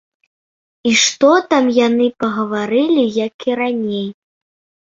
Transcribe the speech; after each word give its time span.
І 0.91 0.93
што 1.01 1.29
там 1.51 1.69
яны 1.87 2.07
пагаварылі, 2.23 3.03
як 3.27 3.33
і 3.51 3.59
раней! 3.61 4.07